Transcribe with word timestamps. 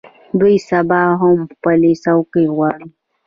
دوی 0.39 0.55
سبا 0.69 1.01
هم 1.21 1.37
خپلې 1.51 1.91
څوکۍ 2.03 2.45
غواړي. 2.55 2.87